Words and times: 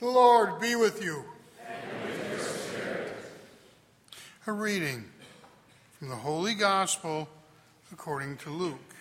The 0.00 0.06
Lord 0.06 0.60
be 0.60 0.74
with 0.74 1.04
you. 1.04 1.24
A 4.44 4.52
reading 4.52 5.04
from 5.96 6.08
the 6.08 6.16
Holy 6.16 6.54
Gospel 6.54 7.28
according 7.92 8.38
to 8.38 8.50
Luke. 8.50 8.94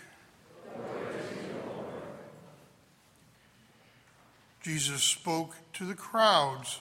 Jesus 4.62 5.02
spoke 5.02 5.56
to 5.74 5.86
the 5.86 5.96
crowds 5.96 6.80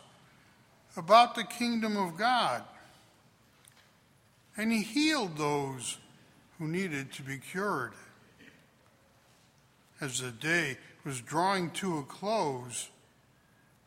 about 0.94 1.34
the 1.34 1.44
kingdom 1.44 1.96
of 1.96 2.18
God, 2.18 2.62
and 4.58 4.70
he 4.70 4.82
healed 4.82 5.38
those 5.38 5.96
who 6.58 6.68
needed 6.68 7.12
to 7.14 7.22
be 7.22 7.38
cured. 7.38 7.94
As 10.02 10.20
the 10.20 10.30
day 10.30 10.76
was 11.02 11.22
drawing 11.22 11.70
to 11.70 11.96
a 11.98 12.02
close, 12.02 12.90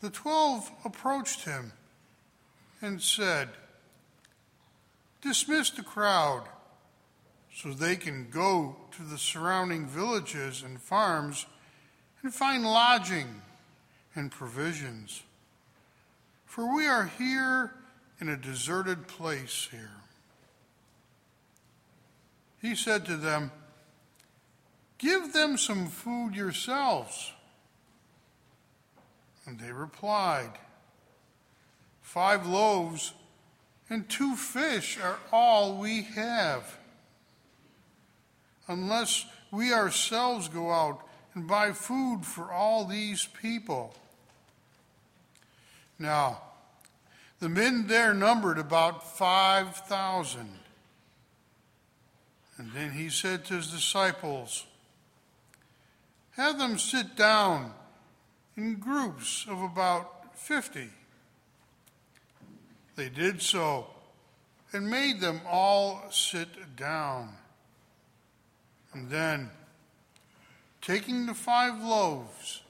the 0.02 0.10
twelve 0.10 0.72
approached 0.84 1.46
him 1.46 1.72
and 2.82 3.02
said, 3.02 3.50
Dismiss 5.22 5.72
the 5.72 5.84
crowd 5.84 6.44
so 7.54 7.72
they 7.72 7.96
can 7.96 8.30
go 8.30 8.76
to 8.98 9.04
the 9.04 9.18
surrounding 9.18 9.88
villages 9.88 10.62
and 10.62 10.80
farms 10.80 11.46
and 12.22 12.34
find 12.34 12.64
lodging 12.64 13.42
and 14.14 14.32
provisions. 14.32 15.24
For 16.46 16.76
we 16.76 16.86
are 16.86 17.06
here 17.18 17.72
in 18.20 18.30
a 18.30 18.38
deserted 18.38 19.08
place 19.08 19.68
here. 19.72 19.92
He 22.62 22.76
said 22.76 23.06
to 23.06 23.18
them, 23.18 23.52
Give 24.98 25.34
them 25.34 25.58
some 25.58 25.88
food 25.88 26.36
yourselves. 26.36 27.32
And 29.46 29.60
they 29.60 29.72
replied, 29.72 30.52
Five 32.02 32.46
loaves 32.46 33.14
and 33.90 34.10
two 34.10 34.36
fish 34.36 34.98
are 35.00 35.20
all 35.32 35.78
we 35.78 36.04
have. 36.04 36.78
Unless 38.68 39.26
we 39.52 39.74
ourselves 39.74 40.48
go 40.48 40.72
out 40.72 41.02
and 41.34 41.48
buy 41.48 41.72
food 41.72 42.26
for 42.26 42.52
all 42.52 42.86
these 42.86 43.28
people. 43.42 43.94
Now, 46.00 46.42
the 47.40 47.50
men 47.50 47.88
there 47.88 48.14
numbered 48.14 48.58
about 48.58 49.18
5,000. 49.18 50.50
And 52.58 52.72
then 52.72 52.92
he 52.92 53.10
said 53.10 53.46
to 53.46 53.56
his 53.56 53.68
disciples, 53.68 54.66
Have 56.38 56.58
them 56.58 56.80
sit 56.80 57.16
down 57.16 57.74
in 58.58 58.76
groups 58.76 59.46
of 59.50 59.62
about 59.62 60.38
50. 60.38 60.90
They 62.96 63.10
did 63.10 63.42
so 63.42 63.88
and 64.72 64.90
made 64.90 65.20
them 65.20 65.42
all 65.50 66.04
sit 66.12 66.76
down. 66.76 67.30
And 68.94 69.10
then, 69.10 69.50
taking 70.82 71.26
the 71.26 71.34
five 71.34 71.82
loaves 71.82 72.62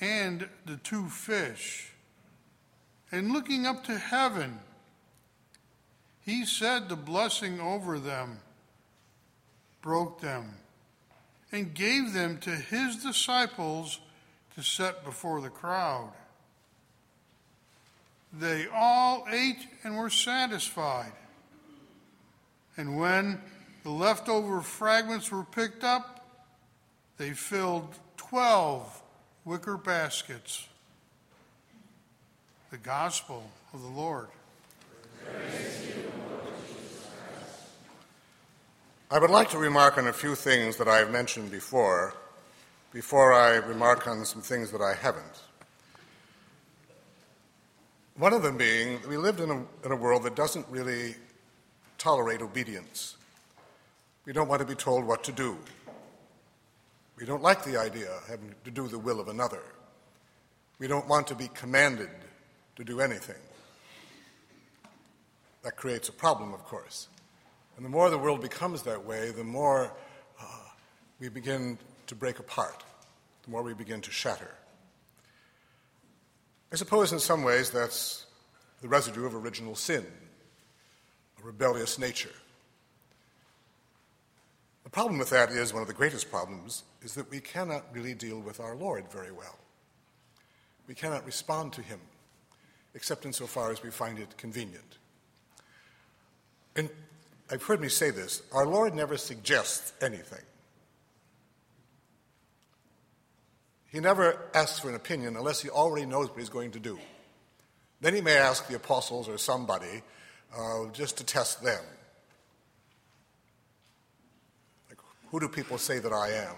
and 0.00 0.48
the 0.66 0.76
two 0.78 1.08
fish, 1.08 1.92
and 3.12 3.32
looking 3.32 3.66
up 3.66 3.84
to 3.84 3.98
heaven, 3.98 4.58
he 6.24 6.44
said 6.44 6.88
the 6.88 6.96
blessing 6.96 7.60
over 7.60 7.98
them, 7.98 8.38
broke 9.82 10.20
them, 10.20 10.54
and 11.52 11.74
gave 11.74 12.12
them 12.12 12.38
to 12.38 12.50
his 12.50 12.96
disciples 12.96 13.98
set 14.62 15.04
before 15.04 15.40
the 15.40 15.50
crowd. 15.50 16.12
They 18.32 18.66
all 18.72 19.26
ate 19.30 19.66
and 19.82 19.96
were 19.96 20.10
satisfied. 20.10 21.12
And 22.76 22.96
when 22.96 23.40
the 23.82 23.90
leftover 23.90 24.60
fragments 24.60 25.30
were 25.30 25.44
picked 25.44 25.84
up, 25.84 26.24
they 27.18 27.30
filled 27.30 27.94
12 28.16 29.02
wicker 29.44 29.76
baskets. 29.76 30.66
The 32.70 32.78
Gospel 32.78 33.42
of 33.74 33.82
the 33.82 33.88
Lord. 33.88 34.28
I 39.10 39.18
would 39.18 39.30
like 39.30 39.50
to 39.50 39.58
remark 39.58 39.98
on 39.98 40.06
a 40.06 40.12
few 40.12 40.36
things 40.36 40.76
that 40.76 40.86
I 40.86 40.98
have 40.98 41.10
mentioned 41.10 41.50
before, 41.50 42.14
before 42.92 43.32
I 43.32 43.56
remark 43.56 44.08
on 44.08 44.24
some 44.24 44.42
things 44.42 44.72
that 44.72 44.80
I 44.80 44.94
haven't. 44.94 45.42
One 48.16 48.32
of 48.32 48.42
them 48.42 48.56
being, 48.56 48.98
we 49.08 49.16
lived 49.16 49.40
in 49.40 49.50
a, 49.50 49.86
in 49.86 49.92
a 49.92 49.96
world 49.96 50.24
that 50.24 50.34
doesn't 50.34 50.66
really 50.68 51.14
tolerate 51.98 52.42
obedience. 52.42 53.16
We 54.26 54.32
don't 54.32 54.48
want 54.48 54.60
to 54.60 54.66
be 54.66 54.74
told 54.74 55.04
what 55.04 55.22
to 55.24 55.32
do. 55.32 55.56
We 57.16 57.26
don't 57.26 57.42
like 57.42 57.64
the 57.64 57.78
idea 57.78 58.10
of 58.10 58.26
having 58.26 58.54
to 58.64 58.70
do 58.70 58.88
the 58.88 58.98
will 58.98 59.20
of 59.20 59.28
another. 59.28 59.62
We 60.78 60.88
don't 60.88 61.06
want 61.06 61.26
to 61.28 61.34
be 61.34 61.48
commanded 61.48 62.10
to 62.76 62.84
do 62.84 63.00
anything. 63.00 63.36
That 65.62 65.76
creates 65.76 66.08
a 66.08 66.12
problem, 66.12 66.54
of 66.54 66.64
course. 66.64 67.08
And 67.76 67.84
the 67.84 67.90
more 67.90 68.10
the 68.10 68.18
world 68.18 68.40
becomes 68.40 68.82
that 68.82 69.04
way, 69.04 69.30
the 69.30 69.44
more 69.44 69.92
uh, 70.40 70.44
we 71.20 71.28
begin 71.28 71.78
to 72.10 72.16
break 72.16 72.40
apart, 72.40 72.82
the 73.44 73.50
more 73.50 73.62
we 73.62 73.72
begin 73.72 74.00
to 74.00 74.10
shatter. 74.10 74.50
I 76.72 76.76
suppose 76.76 77.12
in 77.12 77.20
some 77.20 77.44
ways 77.44 77.70
that's 77.70 78.26
the 78.82 78.88
residue 78.88 79.26
of 79.26 79.34
original 79.36 79.76
sin, 79.76 80.04
a 81.40 81.46
rebellious 81.46 82.00
nature. 82.00 82.34
The 84.82 84.90
problem 84.90 85.20
with 85.20 85.30
that 85.30 85.50
is 85.50 85.72
one 85.72 85.82
of 85.82 85.88
the 85.88 85.94
greatest 85.94 86.32
problems 86.32 86.82
is 87.00 87.14
that 87.14 87.30
we 87.30 87.38
cannot 87.38 87.84
really 87.92 88.14
deal 88.14 88.40
with 88.40 88.58
our 88.58 88.74
Lord 88.74 89.04
very 89.12 89.30
well. 89.30 89.56
We 90.88 90.96
cannot 90.96 91.24
respond 91.24 91.72
to 91.74 91.82
him 91.82 92.00
except 92.92 93.24
insofar 93.24 93.70
as 93.70 93.84
we 93.84 93.90
find 93.92 94.18
it 94.18 94.36
convenient. 94.36 94.98
And 96.74 96.90
I've 97.52 97.62
heard 97.62 97.80
me 97.80 97.88
say 97.88 98.10
this 98.10 98.42
our 98.52 98.66
Lord 98.66 98.96
never 98.96 99.16
suggests 99.16 99.92
anything. 100.00 100.42
He 103.90 104.00
never 104.00 104.38
asks 104.54 104.78
for 104.78 104.88
an 104.88 104.94
opinion 104.94 105.36
unless 105.36 105.60
he 105.60 105.68
already 105.68 106.06
knows 106.06 106.28
what 106.28 106.38
he's 106.38 106.48
going 106.48 106.70
to 106.72 106.78
do. 106.78 106.98
Then 108.00 108.14
he 108.14 108.20
may 108.20 108.36
ask 108.36 108.66
the 108.68 108.76
apostles 108.76 109.28
or 109.28 109.36
somebody 109.36 110.02
uh, 110.56 110.86
just 110.92 111.18
to 111.18 111.24
test 111.24 111.62
them. 111.62 111.82
Like, 114.88 114.98
who 115.30 115.40
do 115.40 115.48
people 115.48 115.76
say 115.76 115.98
that 115.98 116.12
I 116.12 116.30
am? 116.30 116.54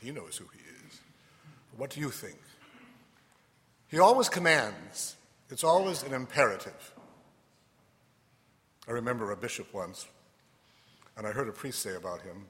He 0.00 0.10
knows 0.10 0.36
who 0.36 0.44
he 0.52 0.60
is. 0.86 1.00
What 1.76 1.90
do 1.90 2.00
you 2.00 2.10
think? 2.10 2.38
He 3.88 3.98
always 3.98 4.28
commands, 4.28 5.16
it's 5.50 5.64
always 5.64 6.02
an 6.02 6.14
imperative. 6.14 6.94
I 8.88 8.92
remember 8.92 9.30
a 9.30 9.36
bishop 9.36 9.72
once, 9.72 10.06
and 11.16 11.26
I 11.26 11.30
heard 11.30 11.48
a 11.48 11.52
priest 11.52 11.80
say 11.80 11.94
about 11.94 12.22
him 12.22 12.46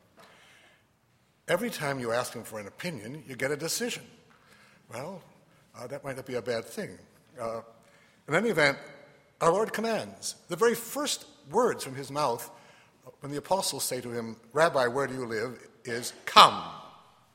every 1.49 1.71
time 1.71 1.99
you 1.99 2.13
ask 2.13 2.33
him 2.33 2.43
for 2.43 2.59
an 2.59 2.67
opinion, 2.67 3.23
you 3.27 3.37
get 3.37 3.51
a 3.51 3.57
decision. 3.57 4.03
Well, 4.93 5.23
uh, 5.79 5.87
that 5.87 6.05
might 6.05 6.17
not 6.17 6.27
be 6.27 6.35
a 6.35 6.43
bad 6.43 6.65
thing. 6.65 6.99
Uh, 7.41 7.61
in 8.29 8.35
any 8.35 8.51
event, 8.51 8.79
our 9.41 9.53
Lord 9.53 9.73
commands. 9.73 10.37
The 10.49 10.57
very 10.57 10.75
first 10.75 11.27
words 11.51 11.83
from 11.83 11.95
his 11.95 12.11
mouth 12.11 12.51
when 13.21 13.33
the 13.33 13.39
apostles 13.39 13.85
say 13.85 14.01
to 14.01 14.11
him, 14.11 14.37
Rabbi, 14.53 14.87
where 14.87 15.07
do 15.07 15.15
you 15.15 15.27
live? 15.27 15.59
is 15.85 16.13
come 16.25 16.63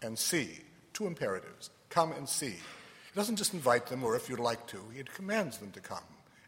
and 0.01 0.17
see. 0.17 0.59
Two 0.93 1.07
imperatives 1.07 1.69
come 1.89 2.11
and 2.13 2.27
see. 2.27 2.51
He 2.51 3.15
doesn't 3.15 3.35
just 3.35 3.53
invite 3.53 3.87
them 3.87 4.03
or 4.03 4.15
if 4.15 4.29
you'd 4.29 4.39
like 4.39 4.65
to, 4.67 4.81
he 4.95 5.03
commands 5.03 5.57
them 5.57 5.71
to 5.71 5.79
come 5.79 6.03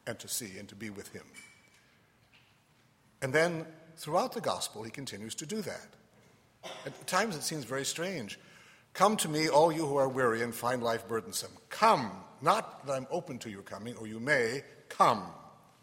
and 0.08 0.18
to 0.20 0.28
see 0.28 0.58
and 0.58 0.68
to 0.70 0.76
be 0.76 0.90
with 0.90 1.12
him. 1.14 1.26
And 3.22 3.34
then 3.34 3.66
throughout 3.98 4.34
the 4.34 4.42
gospel, 4.42 4.84
he 4.84 4.92
continues 4.92 5.36
to 5.36 5.46
do 5.46 5.62
that. 5.62 5.88
At 6.86 7.08
times 7.08 7.36
it 7.36 7.44
seems 7.44 7.66
very 7.66 7.86
strange. 7.86 8.40
Come 8.94 9.18
to 9.18 9.30
me, 9.30 9.48
all 9.48 9.72
you 9.72 9.86
who 9.86 9.98
are 9.98 10.10
weary 10.10 10.42
and 10.42 10.54
find 10.54 10.84
life 10.84 11.08
burdensome. 11.08 11.52
Come, 11.70 12.12
not 12.42 12.86
that 12.86 12.94
I'm 12.94 13.08
open 13.12 13.40
to 13.40 13.50
your 13.50 13.62
coming, 13.62 13.96
or 13.96 14.08
you 14.08 14.20
may, 14.20 14.64
come. 14.90 15.24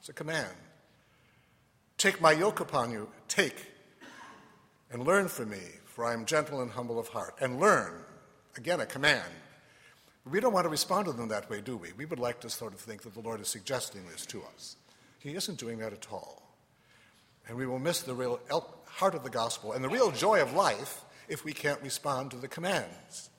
It's 0.01 0.09
a 0.09 0.13
command. 0.13 0.55
Take 1.99 2.21
my 2.21 2.33
yoke 2.33 2.61
upon 2.61 2.91
you, 2.91 3.09
take, 3.29 3.67
and 4.91 5.05
learn 5.05 5.29
from 5.29 5.51
me, 5.51 5.63
for 5.85 6.05
I 6.05 6.13
am 6.13 6.27
gentle 6.27 6.61
and 6.61 6.71
humble 6.71 6.99
of 6.99 7.09
heart. 7.09 7.37
And 7.41 7.59
learn, 7.59 7.95
again, 8.57 8.81
a 8.81 8.87
command. 8.87 9.33
We 10.31 10.41
don't 10.41 10.53
want 10.53 10.65
to 10.65 10.71
respond 10.71 11.07
to 11.07 11.13
them 11.13 11.29
that 11.29 11.49
way, 11.49 11.61
do 11.61 11.77
we? 11.77 11.93
We 11.97 12.05
would 12.05 12.19
like 12.19 12.41
to 12.41 12.51
sort 12.51 12.75
of 12.75 12.81
think 12.81 13.03
that 13.03 13.15
the 13.15 13.21
Lord 13.21 13.41
is 13.41 13.49
suggesting 13.49 14.03
this 14.11 14.27
to 14.27 14.43
us. 14.55 14.77
He 15.21 15.35
isn't 15.35 15.59
doing 15.59 15.79
that 15.79 15.93
at 15.93 16.07
all. 16.11 16.43
And 17.49 17.57
we 17.57 17.67
will 17.67 17.79
miss 17.79 18.03
the 18.03 18.15
real 18.15 18.41
heart 18.87 19.15
of 19.15 19.23
the 19.23 19.31
gospel 19.31 19.73
and 19.73 19.85
the 19.85 19.89
real 19.89 20.11
joy 20.11 20.43
of 20.43 20.53
life 20.53 21.05
if 21.29 21.45
we 21.45 21.53
can't 21.53 21.81
respond 21.83 22.31
to 22.31 22.37
the 22.37 22.49
commands, 22.49 23.31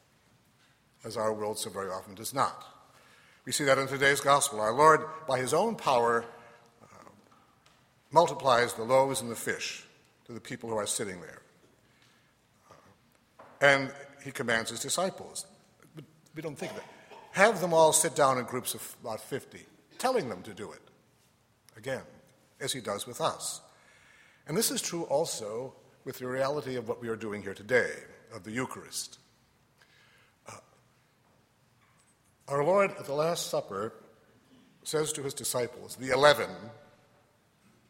as 1.03 1.17
our 1.17 1.33
world 1.33 1.57
so 1.57 1.69
very 1.69 1.89
often 1.89 2.15
does 2.15 2.33
not. 2.33 2.65
We 3.45 3.51
see 3.51 3.63
that 3.63 3.77
in 3.77 3.87
today's 3.87 4.19
gospel. 4.19 4.59
Our 4.59 4.73
Lord, 4.73 5.01
by 5.27 5.39
his 5.39 5.53
own 5.53 5.75
power, 5.75 6.25
uh, 6.83 7.09
multiplies 8.11 8.73
the 8.73 8.83
loaves 8.83 9.21
and 9.21 9.31
the 9.31 9.35
fish 9.35 9.85
to 10.25 10.33
the 10.33 10.41
people 10.41 10.69
who 10.69 10.75
are 10.75 10.85
sitting 10.85 11.21
there. 11.21 11.41
Uh, 12.69 12.73
and 13.61 13.93
he 14.23 14.31
commands 14.31 14.69
his 14.69 14.81
disciples. 14.81 15.45
But 15.95 16.03
we 16.35 16.41
don't 16.41 16.57
think 16.57 16.73
of 16.73 16.79
that. 16.79 16.89
Have 17.31 17.61
them 17.61 17.73
all 17.73 17.93
sit 17.93 18.15
down 18.15 18.37
in 18.37 18.43
groups 18.45 18.73
of 18.73 18.95
about 19.01 19.21
50, 19.21 19.59
telling 19.97 20.27
them 20.27 20.41
to 20.41 20.53
do 20.53 20.71
it. 20.71 20.81
Again, 21.77 22.01
as 22.59 22.73
he 22.73 22.81
does 22.81 23.07
with 23.07 23.21
us. 23.21 23.61
And 24.47 24.57
this 24.57 24.71
is 24.71 24.81
true 24.81 25.03
also 25.03 25.73
with 26.07 26.19
the 26.19 26.25
reality 26.25 26.77
of 26.77 26.87
what 26.87 27.01
we 27.01 27.09
are 27.09 27.17
doing 27.17 27.41
here 27.41 27.53
today, 27.53 27.91
of 28.33 28.45
the 28.45 28.49
Eucharist. 28.49 29.19
Uh, 30.47 30.53
our 32.47 32.63
Lord 32.63 32.91
at 32.91 33.05
the 33.05 33.13
Last 33.13 33.49
Supper 33.49 33.91
says 34.83 35.11
to 35.11 35.21
his 35.21 35.33
disciples, 35.33 35.97
the 35.97 36.11
eleven, 36.11 36.49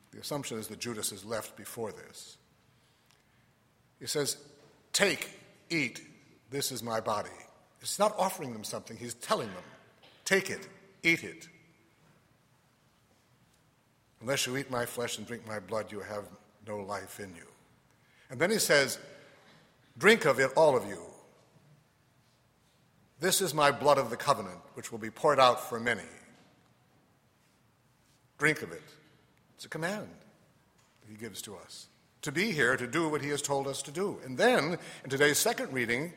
the 0.09 0.19
assumption 0.19 0.57
is 0.57 0.65
that 0.67 0.79
Judas 0.79 1.11
is 1.11 1.23
left 1.23 1.55
before 1.55 1.91
this. 1.91 2.37
He 3.99 4.07
says, 4.07 4.37
Take, 4.93 5.29
eat, 5.69 6.01
this 6.49 6.71
is 6.71 6.81
my 6.81 6.99
body. 6.99 7.29
It's 7.81 7.99
not 7.99 8.15
offering 8.17 8.51
them 8.51 8.63
something, 8.63 8.97
he's 8.97 9.13
telling 9.13 9.49
them, 9.49 9.63
Take 10.25 10.49
it, 10.49 10.67
eat 11.03 11.23
it. 11.23 11.47
Unless 14.21 14.47
you 14.47 14.57
eat 14.57 14.71
my 14.71 14.87
flesh 14.87 15.19
and 15.19 15.27
drink 15.27 15.47
my 15.47 15.59
blood, 15.59 15.91
you 15.91 15.99
have 15.99 16.23
no 16.67 16.79
life 16.79 17.19
in 17.19 17.29
you. 17.35 17.45
And 18.29 18.39
then 18.39 18.51
he 18.51 18.59
says, 18.59 18.99
Drink 19.97 20.25
of 20.25 20.39
it, 20.39 20.51
all 20.55 20.75
of 20.75 20.87
you. 20.87 20.99
This 23.19 23.41
is 23.41 23.53
my 23.53 23.71
blood 23.71 23.97
of 23.97 24.09
the 24.09 24.17
covenant, 24.17 24.59
which 24.75 24.91
will 24.91 24.99
be 24.99 25.09
poured 25.09 25.39
out 25.39 25.67
for 25.69 25.79
many. 25.79 26.03
Drink 28.37 28.61
of 28.61 28.71
it. 28.71 28.83
It's 29.55 29.65
a 29.65 29.69
command 29.69 30.07
that 31.01 31.09
he 31.09 31.17
gives 31.17 31.41
to 31.43 31.55
us 31.55 31.87
to 32.21 32.31
be 32.31 32.51
here 32.51 32.77
to 32.77 32.85
do 32.85 33.09
what 33.09 33.21
he 33.21 33.29
has 33.29 33.41
told 33.41 33.67
us 33.67 33.81
to 33.83 33.91
do. 33.91 34.19
And 34.23 34.37
then, 34.37 34.77
in 35.03 35.09
today's 35.09 35.37
second 35.37 35.73
reading, 35.73 36.13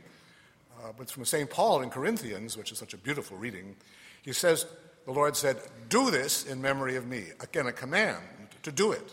uh, 0.82 0.92
but 0.96 1.10
from 1.10 1.24
St. 1.24 1.48
Paul 1.48 1.82
in 1.82 1.90
Corinthians, 1.90 2.56
which 2.56 2.72
is 2.72 2.78
such 2.78 2.94
a 2.94 2.98
beautiful 2.98 3.36
reading, 3.36 3.76
he 4.22 4.32
says, 4.32 4.66
The 5.06 5.12
Lord 5.12 5.36
said, 5.36 5.58
Do 5.88 6.10
this 6.10 6.44
in 6.44 6.60
memory 6.60 6.96
of 6.96 7.06
me. 7.06 7.24
Again, 7.40 7.66
a 7.66 7.72
command 7.72 8.18
to 8.62 8.72
do 8.72 8.92
it. 8.92 9.12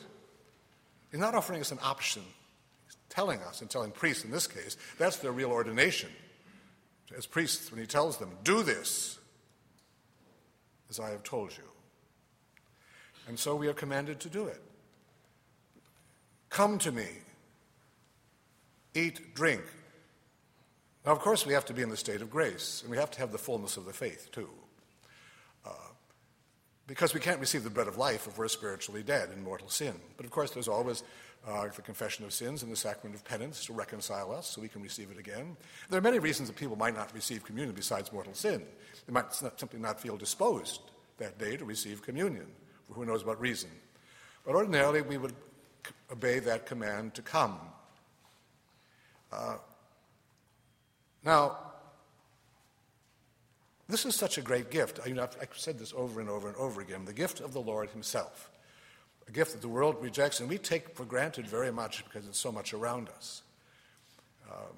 He's 1.11 1.19
not 1.19 1.35
offering 1.35 1.61
us 1.61 1.71
an 1.71 1.79
option. 1.83 2.23
Telling 3.17 3.41
us, 3.41 3.61
and 3.61 3.69
telling 3.69 3.89
priests 3.89 4.23
in 4.25 4.29
this 4.29 4.45
case, 4.45 4.77
that's 4.99 5.17
their 5.17 5.31
real 5.31 5.49
ordination. 5.49 6.11
As 7.17 7.25
priests, 7.25 7.71
when 7.71 7.81
he 7.81 7.87
tells 7.87 8.17
them, 8.17 8.29
Do 8.43 8.61
this 8.61 9.17
as 10.91 10.99
I 10.99 11.09
have 11.09 11.23
told 11.23 11.49
you. 11.57 11.63
And 13.27 13.39
so 13.39 13.55
we 13.55 13.69
are 13.69 13.73
commanded 13.73 14.19
to 14.19 14.29
do 14.29 14.45
it. 14.45 14.61
Come 16.51 16.77
to 16.77 16.91
me, 16.91 17.07
eat, 18.93 19.33
drink. 19.33 19.63
Now, 21.03 21.13
of 21.13 21.17
course, 21.17 21.43
we 21.43 21.53
have 21.53 21.65
to 21.65 21.73
be 21.73 21.81
in 21.81 21.89
the 21.89 21.97
state 21.97 22.21
of 22.21 22.29
grace, 22.29 22.83
and 22.83 22.91
we 22.91 22.97
have 22.97 23.09
to 23.09 23.19
have 23.19 23.31
the 23.31 23.39
fullness 23.39 23.77
of 23.77 23.85
the 23.85 23.93
faith, 23.93 24.29
too. 24.31 24.49
Uh, 25.65 25.71
because 26.85 27.15
we 27.15 27.19
can't 27.19 27.39
receive 27.39 27.63
the 27.63 27.71
bread 27.71 27.87
of 27.87 27.97
life 27.97 28.27
if 28.27 28.37
we're 28.37 28.47
spiritually 28.47 29.01
dead 29.01 29.29
in 29.35 29.43
mortal 29.43 29.69
sin. 29.69 29.95
But 30.17 30.27
of 30.27 30.31
course, 30.31 30.51
there's 30.51 30.67
always 30.67 31.01
uh, 31.45 31.67
the 31.75 31.81
confession 31.81 32.25
of 32.25 32.33
sins 32.33 32.63
and 32.63 32.71
the 32.71 32.75
sacrament 32.75 33.15
of 33.15 33.23
penance 33.23 33.65
to 33.65 33.73
reconcile 33.73 34.31
us 34.33 34.47
so 34.47 34.61
we 34.61 34.67
can 34.67 34.81
receive 34.81 35.11
it 35.11 35.17
again. 35.17 35.55
There 35.89 35.97
are 35.97 36.01
many 36.01 36.19
reasons 36.19 36.49
that 36.49 36.57
people 36.57 36.75
might 36.75 36.95
not 36.95 37.13
receive 37.13 37.43
communion 37.43 37.75
besides 37.75 38.11
mortal 38.11 38.33
sin. 38.33 38.63
They 39.05 39.13
might 39.13 39.33
simply 39.33 39.79
not 39.79 39.99
feel 39.99 40.17
disposed 40.17 40.81
that 41.17 41.37
day 41.37 41.57
to 41.57 41.65
receive 41.65 42.01
communion 42.01 42.47
for 42.87 42.93
who 42.93 43.05
knows 43.05 43.25
what 43.25 43.39
reason. 43.39 43.69
But 44.45 44.55
ordinarily, 44.55 45.01
we 45.01 45.17
would 45.17 45.33
obey 46.11 46.39
that 46.39 46.65
command 46.65 47.13
to 47.15 47.21
come. 47.21 47.59
Uh, 49.31 49.57
now, 51.23 51.57
this 53.89 54.05
is 54.05 54.15
such 54.15 54.37
a 54.37 54.41
great 54.41 54.69
gift. 54.69 54.99
I, 55.05 55.09
I've 55.19 55.57
said 55.57 55.79
this 55.79 55.93
over 55.95 56.19
and 56.19 56.29
over 56.29 56.47
and 56.47 56.57
over 56.57 56.81
again 56.81 57.05
the 57.05 57.13
gift 57.13 57.39
of 57.39 57.53
the 57.53 57.61
Lord 57.61 57.89
Himself, 57.89 58.49
a 59.27 59.31
gift 59.31 59.51
that 59.51 59.61
the 59.61 59.67
world 59.67 59.97
rejects 60.01 60.39
and 60.39 60.49
we 60.49 60.57
take 60.57 60.95
for 60.95 61.03
granted 61.05 61.47
very 61.47 61.71
much 61.71 62.03
because 62.05 62.27
it's 62.27 62.39
so 62.39 62.51
much 62.51 62.73
around 62.73 63.09
us. 63.09 63.41
Um, 64.49 64.75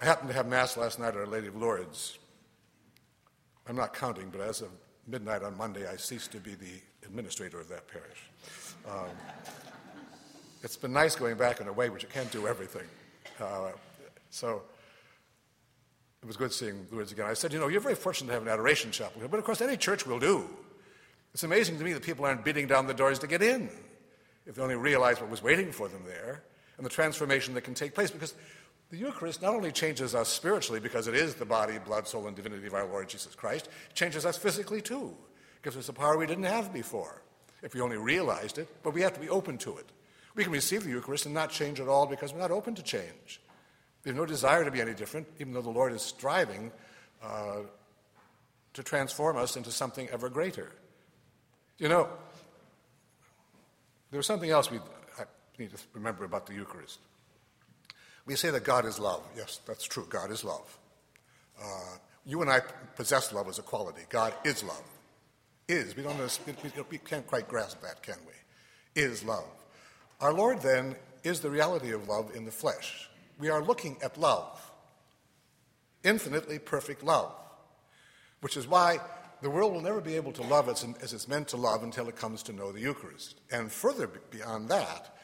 I 0.00 0.06
happened 0.06 0.30
to 0.30 0.34
have 0.34 0.46
Mass 0.46 0.76
last 0.76 0.98
night 0.98 1.08
at 1.08 1.16
Our 1.16 1.26
Lady 1.26 1.48
of 1.48 1.56
Lourdes. 1.56 2.18
I'm 3.66 3.76
not 3.76 3.92
counting, 3.94 4.30
but 4.30 4.40
as 4.40 4.62
of 4.62 4.70
midnight 5.06 5.42
on 5.42 5.56
Monday, 5.56 5.86
I 5.86 5.96
ceased 5.96 6.32
to 6.32 6.38
be 6.38 6.54
the 6.54 6.80
administrator 7.04 7.60
of 7.60 7.68
that 7.68 7.86
parish. 7.88 8.30
Um, 8.88 9.10
it's 10.62 10.76
been 10.76 10.92
nice 10.92 11.14
going 11.14 11.36
back 11.36 11.60
in 11.60 11.68
a 11.68 11.72
way, 11.72 11.88
but 11.88 12.02
you 12.02 12.08
can't 12.08 12.30
do 12.30 12.46
everything. 12.46 12.86
Uh, 13.38 13.72
so 14.30 14.62
it 16.22 16.26
was 16.26 16.36
good 16.36 16.52
seeing 16.52 16.86
Lourdes 16.90 17.12
again. 17.12 17.26
I 17.26 17.34
said, 17.34 17.52
you 17.52 17.60
know, 17.60 17.68
you're 17.68 17.80
very 17.80 17.94
fortunate 17.94 18.28
to 18.28 18.32
have 18.34 18.42
an 18.42 18.48
adoration 18.48 18.90
chapel 18.90 19.20
here, 19.20 19.28
but 19.28 19.38
of 19.38 19.44
course, 19.44 19.60
any 19.60 19.76
church 19.76 20.06
will 20.06 20.18
do. 20.18 20.48
It's 21.34 21.42
amazing 21.42 21.78
to 21.78 21.84
me 21.84 21.92
that 21.92 22.02
people 22.02 22.24
aren't 22.24 22.44
beating 22.44 22.66
down 22.66 22.86
the 22.86 22.94
doors 22.94 23.18
to 23.20 23.26
get 23.26 23.42
in 23.42 23.70
if 24.46 24.54
they 24.54 24.62
only 24.62 24.76
realized 24.76 25.20
what 25.20 25.30
was 25.30 25.42
waiting 25.42 25.70
for 25.72 25.88
them 25.88 26.02
there 26.06 26.42
and 26.76 26.86
the 26.86 26.90
transformation 26.90 27.54
that 27.54 27.62
can 27.62 27.74
take 27.74 27.94
place. 27.94 28.10
Because 28.10 28.34
the 28.90 28.96
Eucharist 28.96 29.42
not 29.42 29.54
only 29.54 29.70
changes 29.70 30.14
us 30.14 30.28
spiritually 30.28 30.80
because 30.80 31.06
it 31.06 31.14
is 31.14 31.34
the 31.34 31.44
body, 31.44 31.78
blood, 31.78 32.08
soul, 32.08 32.26
and 32.26 32.34
divinity 32.34 32.66
of 32.66 32.74
our 32.74 32.86
Lord 32.86 33.08
Jesus 33.08 33.34
Christ, 33.34 33.68
it 33.90 33.94
changes 33.94 34.24
us 34.24 34.38
physically 34.38 34.80
too. 34.80 35.14
It 35.56 35.62
gives 35.62 35.76
us 35.76 35.88
a 35.88 35.92
power 35.92 36.16
we 36.16 36.26
didn't 36.26 36.44
have 36.44 36.72
before 36.72 37.22
if 37.62 37.74
we 37.74 37.80
only 37.80 37.96
realized 37.98 38.58
it, 38.58 38.68
but 38.82 38.94
we 38.94 39.02
have 39.02 39.12
to 39.14 39.20
be 39.20 39.28
open 39.28 39.58
to 39.58 39.76
it. 39.76 39.86
We 40.34 40.44
can 40.44 40.52
receive 40.52 40.84
the 40.84 40.90
Eucharist 40.90 41.26
and 41.26 41.34
not 41.34 41.50
change 41.50 41.80
at 41.80 41.88
all 41.88 42.06
because 42.06 42.32
we're 42.32 42.38
not 42.38 42.52
open 42.52 42.74
to 42.76 42.82
change. 42.82 43.40
We 44.04 44.10
have 44.10 44.16
no 44.16 44.24
desire 44.24 44.64
to 44.64 44.70
be 44.70 44.80
any 44.80 44.94
different, 44.94 45.26
even 45.40 45.52
though 45.52 45.60
the 45.60 45.68
Lord 45.68 45.92
is 45.92 46.00
striving 46.00 46.70
uh, 47.22 47.62
to 48.74 48.82
transform 48.82 49.36
us 49.36 49.56
into 49.56 49.72
something 49.72 50.08
ever 50.10 50.28
greater. 50.28 50.72
You 51.78 51.88
know, 51.88 52.08
there's 54.10 54.26
something 54.26 54.50
else 54.50 54.70
we 54.70 54.80
need 55.58 55.70
to 55.70 55.78
remember 55.92 56.24
about 56.24 56.46
the 56.46 56.54
Eucharist. 56.54 56.98
We 58.26 58.36
say 58.36 58.50
that 58.50 58.64
God 58.64 58.84
is 58.84 58.98
love. 58.98 59.22
Yes, 59.36 59.60
that's 59.66 59.84
true. 59.84 60.06
God 60.08 60.30
is 60.30 60.44
love. 60.44 60.78
Uh, 61.60 61.96
you 62.26 62.42
and 62.42 62.50
I 62.50 62.60
possess 62.96 63.32
love 63.32 63.48
as 63.48 63.58
a 63.58 63.62
quality. 63.62 64.02
God 64.08 64.34
is 64.44 64.62
love. 64.62 64.82
Is. 65.66 65.96
We, 65.96 66.02
don't, 66.02 66.90
we 66.90 66.98
can't 66.98 67.26
quite 67.26 67.48
grasp 67.48 67.82
that, 67.82 68.02
can 68.02 68.16
we? 68.26 69.02
Is 69.02 69.24
love. 69.24 69.44
Our 70.20 70.32
Lord, 70.32 70.60
then, 70.62 70.96
is 71.24 71.40
the 71.40 71.50
reality 71.50 71.92
of 71.92 72.08
love 72.08 72.34
in 72.34 72.44
the 72.44 72.50
flesh. 72.50 73.08
We 73.38 73.50
are 73.50 73.62
looking 73.62 73.96
at 74.02 74.18
love, 74.18 74.60
infinitely 76.04 76.58
perfect 76.58 77.02
love, 77.04 77.32
which 78.40 78.56
is 78.56 78.66
why 78.66 78.98
the 79.40 79.50
world 79.50 79.72
will 79.72 79.80
never 79.80 80.00
be 80.00 80.16
able 80.16 80.32
to 80.32 80.42
love 80.42 80.68
as, 80.68 80.84
it's 80.84 81.28
meant 81.28 81.48
to 81.48 81.56
love 81.56 81.82
until 81.82 82.08
it 82.08 82.16
comes 82.16 82.42
to 82.44 82.52
know 82.52 82.72
the 82.72 82.80
Eucharist. 82.80 83.40
And 83.50 83.70
further 83.70 84.08
beyond 84.30 84.68
that, 84.68 85.16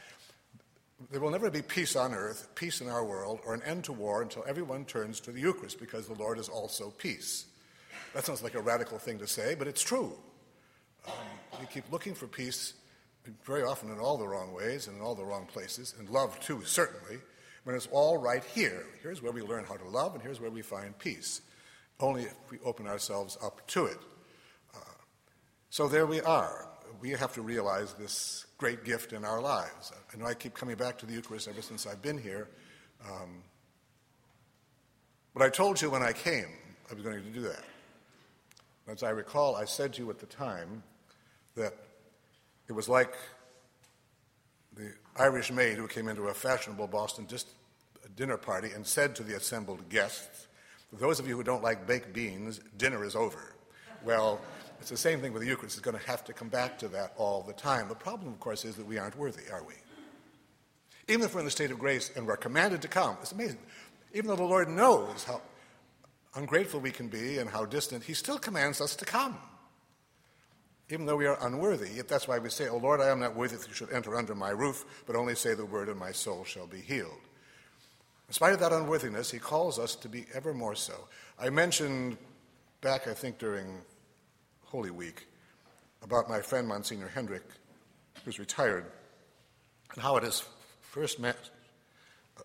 there 1.11 1.21
will 1.21 1.31
never 1.31 1.51
be 1.51 1.63
peace 1.63 1.97
on 1.97 2.15
earth, 2.15 2.49
peace 2.55 2.81
in 2.81 2.89
our 2.89 3.05
world, 3.05 3.41
or 3.45 3.55
an 3.55 3.63
end 3.65 3.85
to 3.85 3.93
war 3.93 4.23
until 4.23 4.45
everyone 4.47 4.85
turns 4.85 5.21
to 5.21 5.33
the 5.33 5.41
Eucharist 5.41 5.79
because 5.81 6.07
the 6.07 6.15
Lord 6.15 6.39
is 6.39 6.49
also 6.49 6.91
peace. 6.91 7.47
That 8.15 8.25
sounds 8.25 8.43
like 8.43 8.55
a 8.55 8.61
radical 8.61 8.99
thing 8.99 9.19
to 9.19 9.27
say, 9.27 9.55
but 9.55 9.67
it's 9.67 9.83
true. 9.83 10.13
Um, 11.07 11.15
we 11.61 11.67
keep 11.67 11.91
looking 11.91 12.15
for 12.15 12.27
peace 12.27 12.75
very 13.45 13.63
often 13.63 13.91
in 13.91 13.99
all 13.99 14.17
the 14.17 14.29
wrong 14.29 14.53
ways 14.53 14.87
and 14.87 14.97
in 14.97 15.03
all 15.03 15.15
the 15.15 15.25
wrong 15.25 15.47
places, 15.47 15.95
and 15.99 16.09
love 16.09 16.39
too, 16.41 16.63
certainly, 16.65 17.19
when 17.65 17.75
it's 17.75 17.89
all 17.91 18.19
right 18.19 18.45
here. 18.55 18.85
Here's 19.03 19.23
where 19.23 19.33
we 19.33 19.43
learn 19.43 19.65
how 19.65 19.77
to 19.77 19.89
love, 19.89 20.15
and 20.15 20.23
here's 20.23 20.41
where 20.41 20.51
we 20.51 20.63
find 20.63 20.97
peace. 20.99 21.41
Only 22.01 22.25
if 22.25 22.35
we 22.51 22.59
open 22.65 22.87
ourselves 22.87 23.39
up 23.43 23.67
to 23.69 23.87
it. 23.87 23.99
Uh, 24.75 24.79
so 25.71 25.89
there 25.89 26.07
we 26.07 26.21
are. 26.21 26.69
We 27.01 27.11
have 27.11 27.33
to 27.35 27.43
realize 27.43 27.93
this 27.95 28.47
great 28.59 28.85
gift 28.85 29.13
in 29.13 29.25
our 29.25 29.41
lives. 29.41 29.93
I 30.13 30.17
know 30.17 30.27
I 30.27 30.35
keep 30.35 30.55
coming 30.55 30.77
back 30.77 30.99
to 30.99 31.07
the 31.07 31.13
Eucharist 31.13 31.49
ever 31.49 31.63
since 31.63 31.87
I've 31.87 32.03
been 32.03 32.19
here. 32.19 32.49
Um, 33.07 33.43
but 35.35 35.43
I 35.43 35.51
told 35.51 35.81
you 35.83 35.91
when 35.91 36.03
I 36.03 36.13
came 36.13 36.49
I 36.91 36.95
was 36.95 37.03
going 37.03 37.23
to 37.23 37.31
do 37.31 37.41
that. 37.43 37.65
As 38.87 39.03
I 39.03 39.11
recall, 39.11 39.57
I 39.57 39.65
said 39.65 39.95
to 39.95 40.03
you 40.03 40.11
at 40.11 40.19
the 40.19 40.27
time 40.27 40.83
that 41.57 41.75
it 42.69 42.73
was 42.73 42.89
like 42.89 43.15
the 44.77 44.93
Irish 45.17 45.51
maid 45.51 45.79
who 45.79 45.89
came 45.89 46.09
into 46.09 46.25
a 46.25 46.35
fashionable 46.35 46.89
Boston 46.89 47.25
dis- 47.27 47.47
dinner 48.17 48.37
party 48.37 48.71
and 48.73 48.87
said 48.87 49.17
to 49.17 49.23
the 49.23 49.37
assembled 49.37 49.89
guests, 49.89 50.47
those 50.99 51.19
of 51.19 51.29
you 51.29 51.37
who 51.37 51.43
don't 51.43 51.63
like 51.63 51.87
baked 51.87 52.13
beans, 52.13 52.61
dinner 52.77 53.05
is 53.05 53.17
over. 53.17 53.55
Well, 54.05 54.41
it's 54.81 54.91
the 54.91 54.97
same 54.97 55.21
thing 55.21 55.33
with 55.33 55.43
the 55.43 55.49
Eucharist. 55.49 55.77
It's 55.77 55.85
going 55.85 55.99
to 55.99 56.07
have 56.07 56.25
to 56.25 56.33
come 56.33 56.49
back 56.49 56.79
to 56.79 56.89
that 56.89 57.15
all 57.17 57.43
the 57.43 57.53
time. 57.53 57.89
The 57.89 57.95
problem, 57.95 58.33
of 58.33 58.41
course, 58.41 58.65
is 58.65 58.77
that 58.77 58.87
we 58.87 58.99
aren't 58.99 59.17
worthy, 59.17 59.51
are 59.51 59.63
we? 59.65 59.75
Even 61.09 61.25
if 61.25 61.35
we're 61.35 61.41
in 61.41 61.47
the 61.47 61.51
state 61.51 61.71
of 61.71 61.79
grace 61.79 62.11
and 62.17 62.27
we're 62.27 62.37
commanded 62.37 62.83
to 62.83 62.89
come, 62.89 63.17
it's 63.21 63.33
amazing. 63.33 63.59
Even 64.13 64.29
though 64.29 64.37
the 64.37 64.43
Lord 64.43 64.69
knows 64.69 65.25
how 65.25 65.41
ungrateful 66.35 66.81
we 66.81 66.91
can 66.91 67.09
be 67.09 67.39
and 67.39 67.49
how 67.49 67.65
distant, 67.65 68.05
He 68.05 68.15
still 68.15 68.39
commands 68.39 68.81
us 68.81 68.97
to 68.97 69.05
come. 69.05 69.39
Even 70.91 71.07
though 71.07 71.17
we 71.17 71.27
are 71.27 71.39
unworthy, 71.47 71.91
yet 71.91 72.09
that's 72.09 72.29
why 72.29 72.39
we 72.39 72.51
say, 72.51 72.69
Oh 72.69 72.77
Lord, 72.77 73.01
I 73.01 73.09
am 73.09 73.21
not 73.21 73.35
worthy 73.35 73.57
that 73.57 73.69
you 73.69 73.75
should 73.75 73.91
enter 73.91 74.17
under 74.17 74.35
my 74.35 74.51
roof, 74.51 74.85
but 75.07 75.17
only 75.17 75.35
say 75.35 75.55
the 75.55 75.65
word, 75.65 75.89
and 75.89 75.99
my 75.99 76.13
soul 76.13 76.45
shall 76.45 76.67
be 76.67 76.81
healed. 76.81 77.21
In 78.29 78.33
spite 78.33 78.55
of 78.55 78.61
that 78.61 78.73
unworthiness, 78.73 79.31
He 79.31 79.39
calls 79.39 79.79
us 79.79 79.95
to 79.97 80.09
be 80.09 80.27
ever 80.35 80.55
more 80.55 80.75
so. 80.75 80.95
I 81.39 81.51
mentioned 81.51 82.17
back, 82.81 83.07
I 83.07 83.15
think, 83.15 83.39
during 83.39 83.67
Holy 84.65 84.91
Week, 84.91 85.27
about 86.03 86.29
my 86.29 86.41
friend 86.41 86.67
Monsignor 86.67 87.09
Hendrick, 87.09 87.45
who's 88.25 88.39
retired, 88.39 88.87
and 89.95 90.03
how 90.03 90.17
at 90.17 90.23
his 90.23 90.45
first 90.81 91.19
met, 91.19 91.51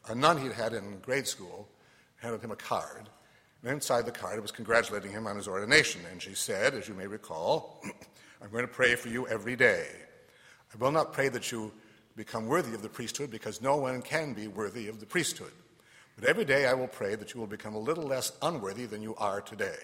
a 0.07 0.15
nun 0.15 0.41
he'd 0.41 0.51
had 0.51 0.73
in 0.73 0.99
grade 0.99 1.27
school 1.27 1.67
handed 2.17 2.41
him 2.41 2.51
a 2.51 2.55
card. 2.55 3.09
And 3.61 3.71
inside 3.71 4.05
the 4.05 4.11
card, 4.11 4.37
it 4.37 4.41
was 4.41 4.51
congratulating 4.51 5.11
him 5.11 5.27
on 5.27 5.35
his 5.35 5.47
ordination. 5.47 6.01
And 6.11 6.21
she 6.21 6.33
said, 6.33 6.73
as 6.73 6.87
you 6.87 6.93
may 6.93 7.07
recall, 7.07 7.81
I'm 8.41 8.49
going 8.49 8.63
to 8.63 8.71
pray 8.71 8.95
for 8.95 9.09
you 9.09 9.27
every 9.27 9.55
day. 9.55 9.87
I 10.73 10.77
will 10.77 10.91
not 10.91 11.11
pray 11.13 11.29
that 11.29 11.51
you 11.51 11.71
become 12.15 12.47
worthy 12.47 12.73
of 12.73 12.81
the 12.81 12.89
priesthood 12.89 13.31
because 13.31 13.61
no 13.61 13.75
one 13.75 14.01
can 14.01 14.33
be 14.33 14.47
worthy 14.47 14.87
of 14.87 14.99
the 14.99 15.05
priesthood. 15.05 15.51
But 16.19 16.27
every 16.27 16.43
day 16.43 16.65
I 16.65 16.73
will 16.73 16.87
pray 16.87 17.15
that 17.15 17.33
you 17.33 17.39
will 17.39 17.47
become 17.47 17.75
a 17.75 17.79
little 17.79 18.03
less 18.03 18.33
unworthy 18.41 18.85
than 18.85 19.01
you 19.01 19.15
are 19.15 19.39
today. 19.39 19.77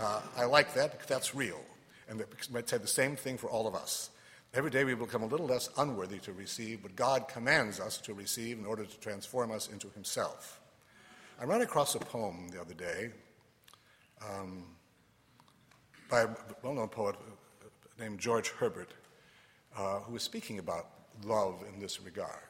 Uh, 0.00 0.22
I 0.34 0.44
like 0.46 0.72
that 0.72 0.92
because 0.92 1.06
that's 1.06 1.34
real. 1.34 1.60
And 2.08 2.18
that 2.18 2.50
might 2.50 2.66
say 2.66 2.78
the 2.78 2.86
same 2.86 3.14
thing 3.14 3.36
for 3.36 3.50
all 3.50 3.66
of 3.66 3.74
us. 3.74 4.08
Every 4.54 4.70
day 4.70 4.84
we 4.84 4.94
become 4.94 5.22
a 5.22 5.26
little 5.26 5.46
less 5.46 5.68
unworthy 5.76 6.18
to 6.20 6.32
receive 6.32 6.82
what 6.82 6.96
God 6.96 7.28
commands 7.28 7.78
us 7.78 7.98
to 7.98 8.14
receive 8.14 8.58
in 8.58 8.64
order 8.64 8.86
to 8.86 9.00
transform 9.00 9.50
us 9.50 9.68
into 9.68 9.90
Himself. 9.90 10.60
I 11.38 11.44
ran 11.44 11.60
across 11.60 11.94
a 11.94 11.98
poem 11.98 12.48
the 12.48 12.60
other 12.60 12.74
day 12.74 13.10
um, 14.26 14.64
by 16.08 16.22
a 16.22 16.28
well 16.62 16.72
known 16.72 16.88
poet 16.88 17.16
named 17.98 18.18
George 18.18 18.48
Herbert, 18.48 18.94
uh, 19.76 19.98
who 20.00 20.14
was 20.14 20.22
speaking 20.22 20.58
about 20.58 20.86
love 21.22 21.62
in 21.70 21.80
this 21.80 22.00
regard. 22.00 22.40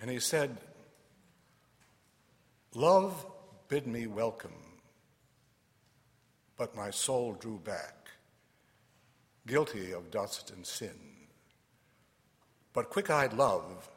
And 0.00 0.10
he 0.10 0.20
said, 0.20 0.56
Love 2.74 3.24
bid 3.68 3.86
me 3.86 4.06
welcome, 4.06 4.52
but 6.58 6.76
my 6.76 6.90
soul 6.90 7.32
drew 7.32 7.58
back, 7.58 8.10
guilty 9.46 9.92
of 9.92 10.10
dust 10.10 10.50
and 10.50 10.66
sin. 10.66 10.98
But 12.74 12.90
quick 12.90 13.08
eyed 13.08 13.32
love, 13.32 13.88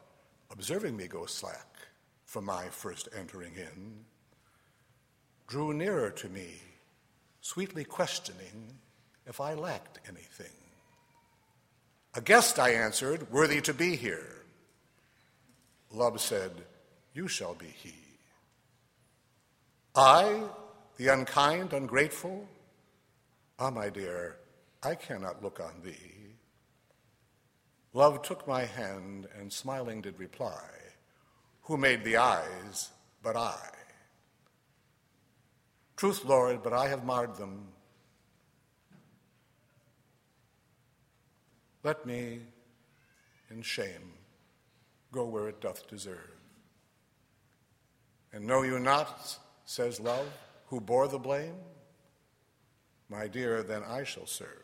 observing 0.50 0.96
me 0.96 1.06
go 1.06 1.26
slack 1.26 1.66
from 2.24 2.46
my 2.46 2.64
first 2.68 3.10
entering 3.14 3.52
in, 3.56 4.06
drew 5.46 5.74
nearer 5.74 6.10
to 6.10 6.30
me, 6.30 6.54
sweetly 7.42 7.84
questioning 7.84 8.72
if 9.26 9.38
I 9.38 9.52
lacked 9.52 10.00
anything. 10.08 10.56
A 12.14 12.22
guest, 12.22 12.58
I 12.58 12.70
answered, 12.70 13.30
worthy 13.30 13.60
to 13.60 13.74
be 13.74 13.96
here. 13.96 14.44
Love 15.90 16.22
said, 16.22 16.52
You 17.12 17.28
shall 17.28 17.52
be 17.52 17.66
he. 17.66 18.01
I, 19.94 20.42
the 20.96 21.08
unkind, 21.08 21.72
ungrateful? 21.72 22.48
Ah, 23.58 23.70
my 23.70 23.88
dear, 23.88 24.36
I 24.82 24.94
cannot 24.94 25.42
look 25.42 25.60
on 25.60 25.82
thee. 25.84 26.36
Love 27.92 28.22
took 28.22 28.48
my 28.48 28.64
hand 28.64 29.28
and 29.38 29.52
smiling 29.52 30.00
did 30.00 30.18
reply, 30.18 30.64
Who 31.62 31.76
made 31.76 32.04
the 32.04 32.16
eyes 32.16 32.90
but 33.22 33.36
I? 33.36 33.58
Truth, 35.96 36.24
Lord, 36.24 36.62
but 36.62 36.72
I 36.72 36.88
have 36.88 37.04
marred 37.04 37.36
them 37.36 37.68
Let 41.84 42.06
me, 42.06 42.38
in 43.50 43.62
shame, 43.62 44.12
go 45.10 45.26
where 45.26 45.48
it 45.48 45.60
doth 45.60 45.88
deserve. 45.88 46.30
And 48.32 48.46
know 48.46 48.62
you 48.62 48.78
not, 48.78 49.36
says 49.64 50.00
love, 50.00 50.26
who 50.66 50.80
bore 50.80 51.08
the 51.08 51.18
blame? 51.18 51.54
My 53.08 53.28
dear, 53.28 53.62
then 53.62 53.82
I 53.82 54.04
shall 54.04 54.26
serve. 54.26 54.62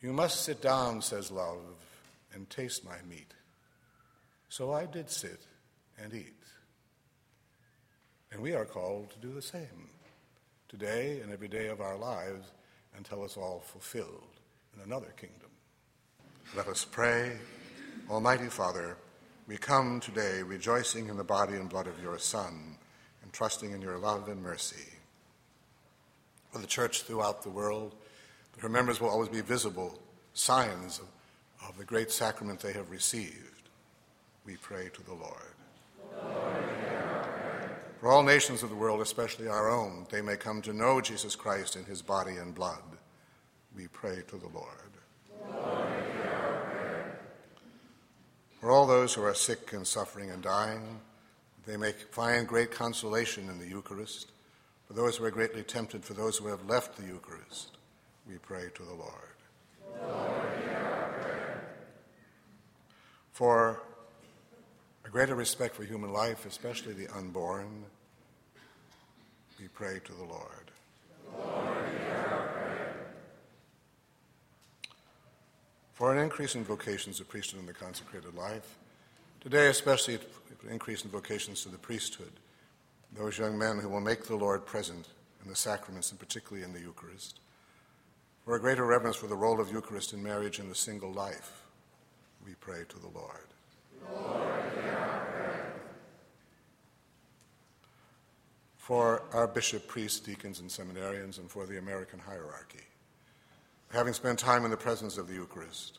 You 0.00 0.12
must 0.12 0.42
sit 0.42 0.62
down, 0.62 1.02
says 1.02 1.30
love, 1.30 1.58
and 2.32 2.48
taste 2.48 2.84
my 2.84 2.96
meat. 3.08 3.34
So 4.48 4.72
I 4.72 4.86
did 4.86 5.10
sit 5.10 5.40
and 6.02 6.14
eat. 6.14 6.34
And 8.32 8.40
we 8.40 8.54
are 8.54 8.64
called 8.64 9.10
to 9.10 9.18
do 9.18 9.32
the 9.32 9.42
same 9.42 9.88
today 10.68 11.20
and 11.20 11.32
every 11.32 11.48
day 11.48 11.68
of 11.68 11.80
our 11.80 11.96
lives 11.96 12.52
until 12.96 13.24
it's 13.24 13.36
all 13.36 13.60
fulfilled 13.64 14.40
in 14.74 14.82
another 14.82 15.12
kingdom. 15.16 15.50
Let 16.56 16.68
us 16.68 16.84
pray. 16.84 17.38
Almighty 18.08 18.46
Father, 18.46 18.96
we 19.48 19.56
come 19.56 19.98
today 19.98 20.42
rejoicing 20.42 21.08
in 21.08 21.16
the 21.16 21.24
body 21.24 21.54
and 21.54 21.70
blood 21.70 21.86
of 21.86 22.00
your 22.02 22.18
Son 22.18 22.76
and 23.22 23.32
trusting 23.32 23.72
in 23.72 23.80
your 23.80 23.96
love 23.96 24.28
and 24.28 24.42
mercy. 24.42 24.92
For 26.52 26.58
the 26.58 26.66
church 26.66 27.02
throughout 27.02 27.42
the 27.42 27.48
world, 27.48 27.94
her 28.58 28.68
members 28.68 29.00
will 29.00 29.08
always 29.08 29.30
be 29.30 29.40
visible 29.40 29.98
signs 30.34 30.98
of, 30.98 31.06
of 31.66 31.78
the 31.78 31.84
great 31.84 32.10
sacrament 32.10 32.60
they 32.60 32.74
have 32.74 32.90
received. 32.90 33.70
We 34.44 34.56
pray 34.56 34.90
to 34.92 35.02
the 35.02 35.14
Lord. 35.14 35.54
Lord 36.22 36.64
For 38.00 38.10
all 38.10 38.22
nations 38.22 38.62
of 38.62 38.68
the 38.68 38.76
world, 38.76 39.00
especially 39.00 39.48
our 39.48 39.70
own, 39.70 40.06
they 40.10 40.20
may 40.20 40.36
come 40.36 40.60
to 40.62 40.74
know 40.74 41.00
Jesus 41.00 41.34
Christ 41.34 41.74
in 41.74 41.84
his 41.84 42.02
body 42.02 42.36
and 42.36 42.54
blood 42.54 42.82
we 43.74 43.86
pray 43.88 44.22
to 44.28 44.36
the 44.36 44.48
Lord. 44.48 44.66
Lord 45.50 45.88
For 48.60 48.70
all 48.70 48.86
those 48.86 49.14
who 49.14 49.22
are 49.22 49.34
sick 49.34 49.72
and 49.72 49.86
suffering 49.86 50.30
and 50.30 50.42
dying, 50.42 51.00
they 51.66 51.76
may 51.76 51.92
find 52.10 52.46
great 52.46 52.70
consolation 52.70 53.48
in 53.48 53.58
the 53.58 53.66
Eucharist. 53.66 54.32
For 54.86 54.94
those 54.94 55.16
who 55.16 55.24
are 55.24 55.30
greatly 55.30 55.62
tempted, 55.62 56.04
for 56.04 56.14
those 56.14 56.38
who 56.38 56.48
have 56.48 56.64
left 56.66 56.96
the 56.96 57.04
Eucharist, 57.04 57.76
we 58.28 58.38
pray 58.38 58.64
to 58.74 58.82
the 58.82 58.94
Lord. 58.94 59.12
Lord 60.02 60.48
for 63.38 63.80
a 65.04 65.08
greater 65.08 65.36
respect 65.36 65.76
for 65.76 65.84
human 65.84 66.12
life, 66.12 66.44
especially 66.44 66.92
the 66.92 67.06
unborn, 67.16 67.84
we 69.60 69.68
pray 69.68 70.00
to 70.04 70.12
the 70.12 70.24
Lord. 70.24 70.72
Lord 71.38 71.67
for 75.98 76.12
an 76.12 76.22
increase 76.22 76.54
in 76.54 76.62
vocations 76.62 77.18
of 77.18 77.28
priesthood 77.28 77.58
and 77.58 77.68
the 77.68 77.72
consecrated 77.72 78.32
life. 78.36 78.78
Today, 79.40 79.66
especially, 79.66 80.14
an 80.14 80.70
increase 80.70 81.02
in 81.02 81.10
vocations 81.10 81.64
to 81.64 81.70
the 81.70 81.76
priesthood. 81.76 82.30
Those 83.16 83.36
young 83.36 83.58
men 83.58 83.80
who 83.80 83.88
will 83.88 84.00
make 84.00 84.22
the 84.22 84.36
Lord 84.36 84.64
present 84.64 85.08
in 85.42 85.50
the 85.50 85.56
sacraments 85.56 86.12
and 86.12 86.20
particularly 86.20 86.64
in 86.64 86.72
the 86.72 86.78
Eucharist. 86.78 87.40
For 88.44 88.54
a 88.54 88.60
greater 88.60 88.86
reverence 88.86 89.16
for 89.16 89.26
the 89.26 89.34
role 89.34 89.60
of 89.60 89.72
Eucharist 89.72 90.12
in 90.12 90.22
marriage 90.22 90.60
and 90.60 90.70
the 90.70 90.74
single 90.76 91.10
life, 91.10 91.64
we 92.46 92.54
pray 92.60 92.84
to 92.88 92.98
the 93.00 93.08
Lord. 93.08 93.48
Lord 94.08 94.44
for 98.76 99.24
our 99.32 99.48
bishop, 99.48 99.88
priests, 99.88 100.20
deacons, 100.20 100.60
and 100.60 100.70
seminarians, 100.70 101.38
and 101.38 101.50
for 101.50 101.66
the 101.66 101.78
American 101.78 102.20
hierarchy 102.20 102.87
having 103.92 104.12
spent 104.12 104.38
time 104.38 104.64
in 104.64 104.70
the 104.70 104.76
presence 104.76 105.18
of 105.18 105.28
the 105.28 105.34
Eucharist, 105.34 105.98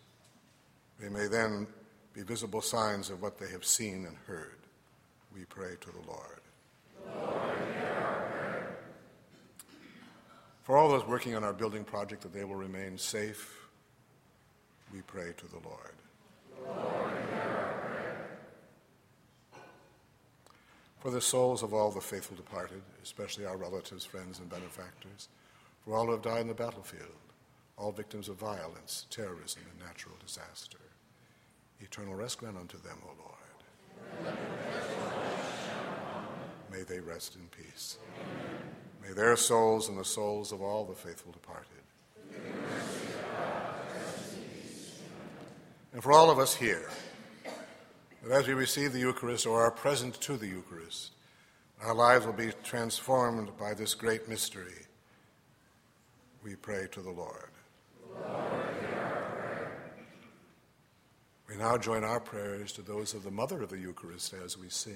they 0.99 1.09
may 1.09 1.27
then 1.27 1.67
be 2.13 2.21
visible 2.21 2.61
signs 2.61 3.09
of 3.09 3.21
what 3.21 3.37
they 3.37 3.49
have 3.49 3.65
seen 3.65 4.05
and 4.05 4.15
heard. 4.27 4.57
We 5.33 5.45
pray 5.45 5.75
to 5.79 5.91
the 5.91 6.01
Lord. 6.07 6.41
For 10.63 10.77
all 10.77 10.89
those 10.89 11.05
working 11.07 11.35
on 11.35 11.43
our 11.43 11.53
building 11.53 11.83
project, 11.83 12.21
that 12.21 12.33
they 12.33 12.43
will 12.43 12.55
remain 12.55 12.97
safe, 12.97 13.67
we 14.93 15.01
pray 15.01 15.33
to 15.37 15.47
the 15.47 15.59
Lord. 15.67 15.95
Lord 16.67 17.19
for 20.99 21.11
the 21.11 21.21
souls 21.21 21.63
of 21.63 21.73
all 21.73 21.91
the 21.91 22.01
faithful 22.01 22.35
departed, 22.35 22.81
especially 23.01 23.45
our 23.45 23.57
relatives, 23.57 24.05
friends, 24.05 24.39
and 24.39 24.49
benefactors, 24.49 25.29
for 25.83 25.95
all 25.95 26.05
who 26.05 26.11
have 26.11 26.21
died 26.21 26.41
in 26.41 26.47
the 26.47 26.53
battlefield, 26.53 27.07
all 27.79 27.91
victims 27.91 28.27
of 28.27 28.35
violence, 28.35 29.05
terrorism, 29.09 29.61
and 29.71 29.79
natural 29.87 30.15
disaster. 30.25 30.79
Eternal 31.79 32.13
rest 32.15 32.37
grant 32.39 32.57
unto 32.57 32.77
them, 32.81 32.97
O 33.05 33.11
Lord. 33.17 34.35
May 36.71 36.83
they 36.83 36.99
rest 36.99 37.35
in 37.35 37.47
peace. 37.47 37.97
May 39.01 39.13
their 39.13 39.35
souls 39.37 39.89
and 39.89 39.97
the 39.97 40.05
souls 40.05 40.51
of 40.51 40.61
all 40.61 40.83
the 40.85 40.93
faithful 40.93 41.31
departed. 41.31 41.65
And 45.93 46.03
for 46.03 46.11
all 46.11 46.29
of 46.29 46.37
us 46.37 46.53
here, 46.53 46.89
that 48.23 48.31
as 48.31 48.47
we 48.47 48.53
receive 48.53 48.91
the 48.91 48.99
Eucharist 48.99 49.47
or 49.47 49.61
are 49.61 49.71
present 49.71 50.19
to 50.21 50.37
the 50.37 50.47
Eucharist, 50.47 51.13
Our 51.81 51.93
lives 51.93 52.25
will 52.25 52.33
be 52.33 52.51
transformed 52.63 53.57
by 53.57 53.73
this 53.73 53.93
great 53.93 54.27
mystery. 54.27 54.85
We 56.43 56.55
pray 56.55 56.87
to 56.91 57.01
the 57.01 57.09
Lord. 57.09 57.51
We 61.47 61.55
now 61.57 61.77
join 61.77 62.03
our 62.03 62.19
prayers 62.19 62.71
to 62.73 62.81
those 62.81 63.13
of 63.13 63.23
the 63.23 63.31
Mother 63.31 63.61
of 63.61 63.69
the 63.69 63.77
Eucharist 63.77 64.33
as 64.45 64.57
we 64.57 64.69
sing. 64.69 64.95